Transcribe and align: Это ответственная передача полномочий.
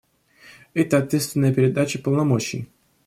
Это 0.73 0.97
ответственная 0.97 1.53
передача 1.53 1.99
полномочий. 1.99 2.67